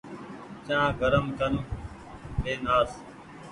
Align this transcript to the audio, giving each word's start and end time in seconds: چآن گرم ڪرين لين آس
چآن 0.65 0.87
گرم 0.99 1.25
ڪرين 1.39 1.55
لين 2.43 2.61
آس 2.77 2.91